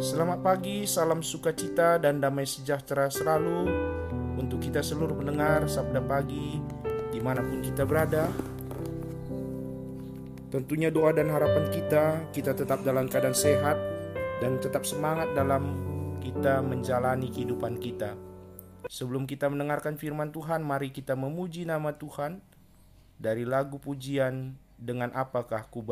[0.00, 3.68] Selamat pagi, salam sukacita dan damai sejahtera selalu
[4.40, 6.56] untuk kita seluruh pendengar Sabda Pagi
[7.12, 8.24] di mana pun kita berada.
[10.48, 13.76] Tentunya doa dan harapan kita, kita tetap dalam keadaan sehat
[14.40, 15.76] dan tetap semangat dalam
[16.24, 18.16] kita menjalani kehidupan kita.
[18.88, 22.40] Sebelum kita mendengarkan firman Tuhan, mari kita memuji nama Tuhan
[23.20, 25.84] dari lagu pujian dengan apakah ku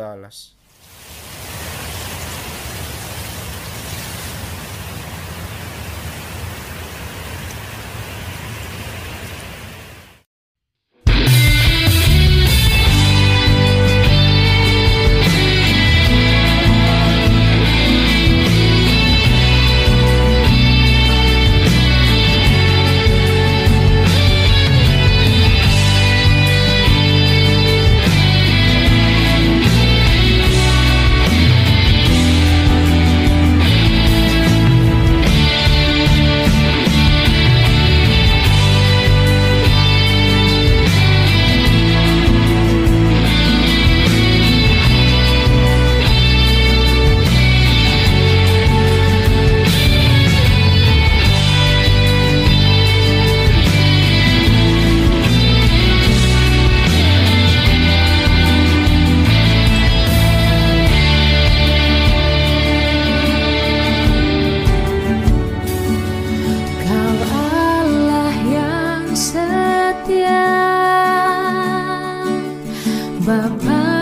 [73.28, 73.97] Bapa yang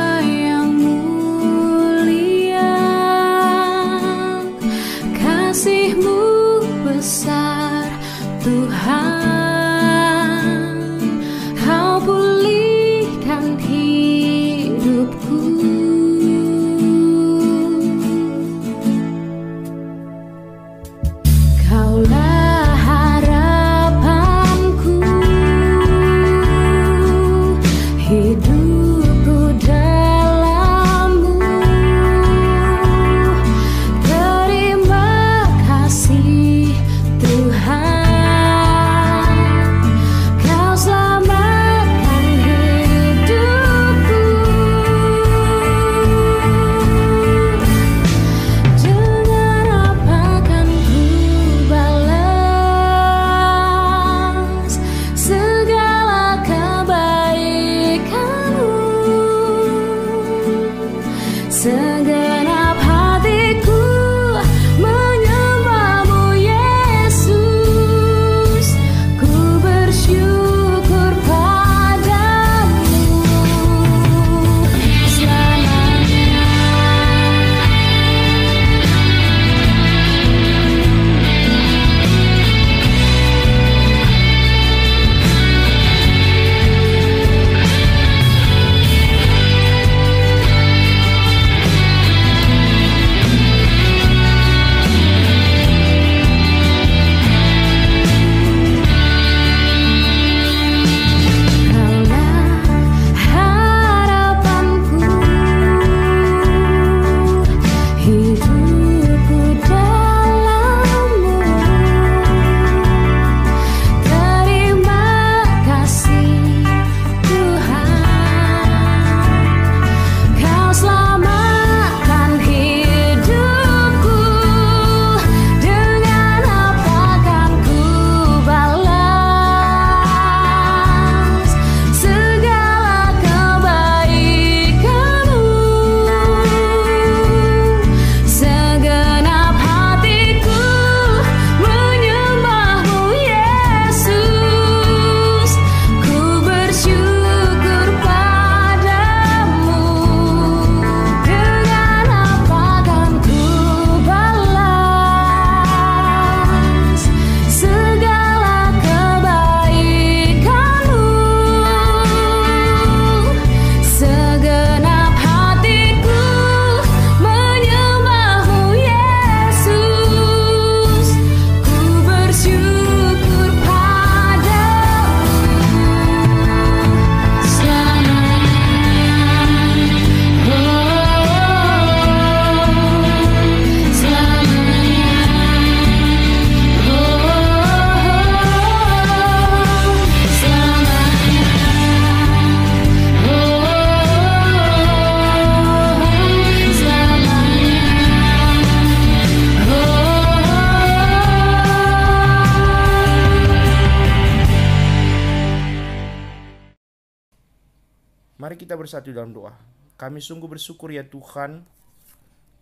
[208.46, 209.58] Mari kita bersatu dalam doa.
[209.98, 211.66] Kami sungguh bersyukur ya Tuhan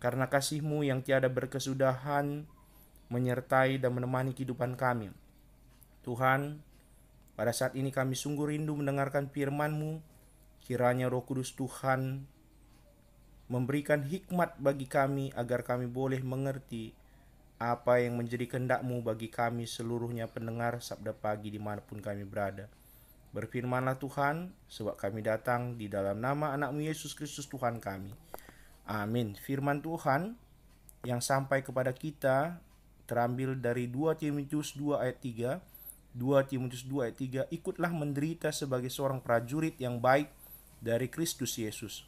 [0.01, 2.41] karena kasih-Mu yang tiada berkesudahan
[3.13, 5.13] menyertai dan menemani kehidupan kami.
[6.01, 6.57] Tuhan,
[7.37, 10.01] pada saat ini kami sungguh rindu mendengarkan firman-Mu.
[10.65, 12.25] Kiranya Roh Kudus Tuhan
[13.45, 16.97] memberikan hikmat bagi kami agar kami boleh mengerti
[17.61, 22.73] apa yang menjadi kehendak-Mu bagi kami seluruhnya pendengar sabda pagi di mana pun kami berada.
[23.35, 28.15] Berfirmanlah Tuhan, sebab kami datang di dalam nama anakmu Yesus Kristus Tuhan kami.
[28.87, 29.35] Amin.
[29.35, 30.39] Firman Tuhan
[31.03, 32.63] yang sampai kepada kita
[33.03, 35.59] terambil dari 2 Timotius 2 ayat 3.
[36.15, 37.17] 2 Timotius 2 ayat
[37.51, 40.31] 3, ikutlah menderita sebagai seorang prajurit yang baik
[40.79, 42.07] dari Kristus Yesus.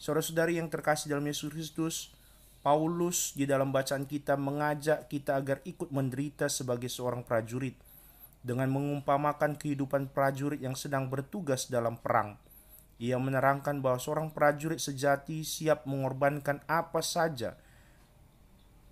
[0.00, 2.16] Saudara-saudari yang terkasih dalam Yesus Kristus,
[2.64, 7.76] Paulus di dalam bacaan kita mengajak kita agar ikut menderita sebagai seorang prajurit
[8.44, 12.36] dengan mengumpamakan kehidupan prajurit yang sedang bertugas dalam perang.
[13.00, 17.56] Ia menerangkan bahwa seorang prajurit sejati siap mengorbankan apa saja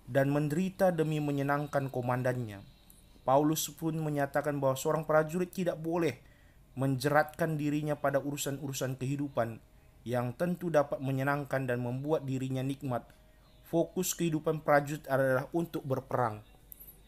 [0.09, 2.59] dan menderita demi menyenangkan komandannya.
[3.23, 6.19] Paulus pun menyatakan bahwa seorang prajurit tidak boleh
[6.75, 9.63] menjeratkan dirinya pada urusan-urusan kehidupan
[10.03, 13.07] yang tentu dapat menyenangkan dan membuat dirinya nikmat.
[13.63, 16.43] Fokus kehidupan prajurit adalah untuk berperang.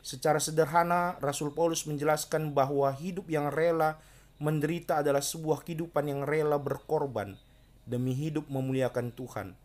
[0.06, 3.98] Secara sederhana, Rasul Paulus menjelaskan bahwa hidup yang rela
[4.38, 7.34] menderita adalah sebuah kehidupan yang rela berkorban
[7.90, 9.58] demi hidup memuliakan Tuhan.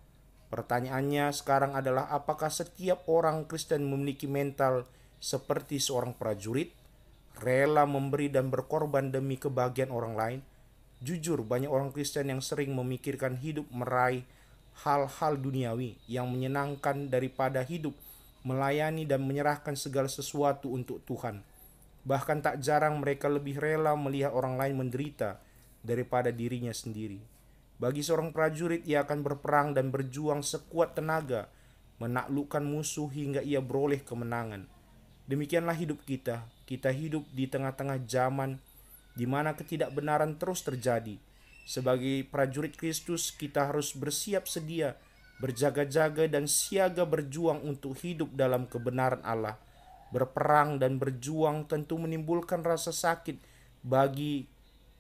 [0.49, 4.89] Pertanyaannya sekarang adalah apakah setiap orang Kristen memiliki mental
[5.21, 6.73] seperti seorang prajurit,
[7.45, 10.41] rela memberi dan berkorban demi kebahagiaan orang lain?
[11.05, 14.25] Jujur, banyak orang Kristen yang sering memikirkan hidup meraih
[14.89, 17.93] hal-hal duniawi yang menyenangkan daripada hidup
[18.43, 21.45] melayani dan menyerahkan segala sesuatu untuk Tuhan.
[22.05, 25.41] Bahkan tak jarang mereka lebih rela melihat orang lain menderita
[25.85, 27.21] daripada dirinya sendiri.
[27.81, 31.49] Bagi seorang prajurit, ia akan berperang dan berjuang sekuat tenaga,
[32.01, 34.69] menaklukkan musuh hingga ia beroleh kemenangan.
[35.25, 36.45] Demikianlah hidup kita.
[36.69, 38.61] Kita hidup di tengah-tengah zaman
[39.17, 41.17] di mana ketidakbenaran terus terjadi.
[41.69, 44.97] Sebagai prajurit Kristus, kita harus bersiap sedia,
[45.41, 49.57] berjaga-jaga dan siaga berjuang untuk hidup dalam kebenaran Allah.
[50.13, 53.41] Berperang dan berjuang tentu menimbulkan rasa sakit
[53.81, 54.45] bagi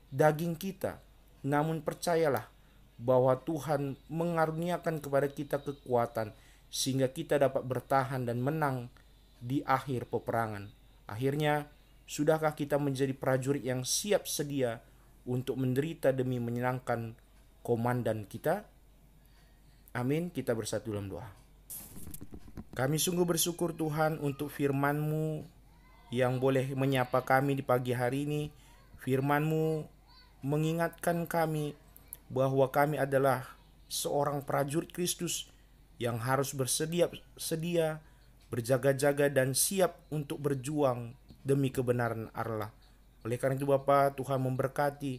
[0.08, 0.96] daging kita.
[1.44, 2.48] Namun percayalah
[3.00, 6.32] bahwa Tuhan mengaruniakan kepada kita kekuatan
[6.68, 8.92] sehingga kita dapat bertahan dan menang
[9.40, 10.68] di akhir peperangan.
[11.08, 11.66] Akhirnya,
[12.06, 14.78] sudahkah kita menjadi prajurit yang siap sedia
[15.26, 17.16] untuk menderita demi menyenangkan
[17.66, 18.68] komandan kita?
[19.90, 21.26] Amin, kita bersatu dalam doa.
[22.78, 25.42] Kami sungguh bersyukur Tuhan untuk firman-Mu
[26.14, 28.42] yang boleh menyapa kami di pagi hari ini.
[29.02, 29.82] Firman-Mu
[30.46, 31.74] mengingatkan kami
[32.30, 33.50] bahwa kami adalah
[33.90, 35.50] seorang prajurit Kristus
[35.98, 37.98] yang harus bersedia sedia
[38.46, 42.70] berjaga-jaga dan siap untuk berjuang demi kebenaran Allah.
[43.26, 45.18] Oleh karena itu Bapa, Tuhan memberkati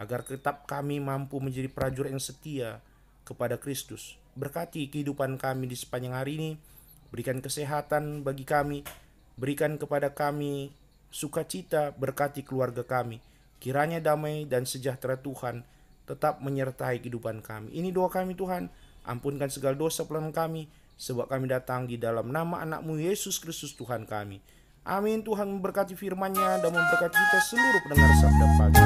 [0.00, 2.80] agar tetap kami mampu menjadi prajurit yang setia
[3.26, 4.14] kepada Kristus.
[4.38, 6.50] Berkati kehidupan kami di sepanjang hari ini,
[7.10, 8.86] berikan kesehatan bagi kami,
[9.34, 10.70] berikan kepada kami
[11.10, 13.18] sukacita, berkati keluarga kami.
[13.58, 15.66] Kiranya damai dan sejahtera Tuhan
[16.06, 17.74] tetap menyertai kehidupan kami.
[17.74, 18.70] Ini doa kami Tuhan,
[19.02, 24.06] ampunkan segala dosa pelanggan kami, sebab kami datang di dalam nama anakmu Yesus Kristus Tuhan
[24.06, 24.38] kami.
[24.86, 28.78] Amin Tuhan memberkati firman-Nya dan memberkati kita seluruh pendengar sabda pagi.